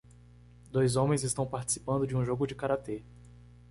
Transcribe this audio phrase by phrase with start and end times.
[0.71, 3.03] Dois homens estão participando de um jogo de karatê.